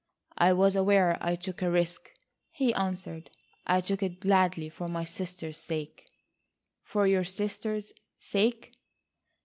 [0.39, 2.09] "I was aware I took a risk,"
[2.49, 3.29] he answered;
[3.67, 6.09] "I took it gladly for my sister's sake."
[6.81, 8.73] "For your sister's sake?"